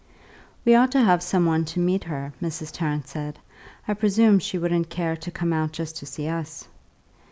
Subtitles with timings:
[0.61, 2.71] XIV "We ought to have some one to meet her," Mrs.
[2.71, 3.37] Tarrant said;
[3.87, 6.67] "I presume she wouldn't care to come out just to see us."